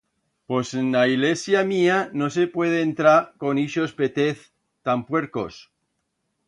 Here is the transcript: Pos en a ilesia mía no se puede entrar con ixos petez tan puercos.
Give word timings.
Pos 0.51 0.69
en 0.81 0.87
a 1.01 1.03
ilesia 1.15 1.61
mía 1.73 1.97
no 2.19 2.27
se 2.37 2.47
puede 2.55 2.81
entrar 2.87 3.21
con 3.43 3.53
ixos 3.67 3.91
petez 4.01 4.37
tan 4.87 4.99
puercos. 5.11 5.53